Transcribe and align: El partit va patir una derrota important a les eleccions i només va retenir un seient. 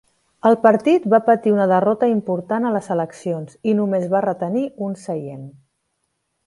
El 0.49 0.55
partit 0.61 1.03
va 1.13 1.19
patir 1.27 1.53
una 1.57 1.67
derrota 1.71 2.09
important 2.13 2.65
a 2.69 2.73
les 2.77 2.89
eleccions 2.97 3.61
i 3.73 3.77
només 3.81 4.09
va 4.15 4.27
retenir 4.29 4.69
un 4.87 5.01
seient. 5.07 5.49